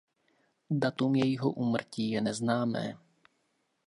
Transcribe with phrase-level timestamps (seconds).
[0.69, 2.97] Datum jejího úmrtí je neznámé.